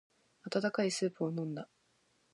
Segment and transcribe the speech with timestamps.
[0.51, 1.69] 温かいスープを飲んだ。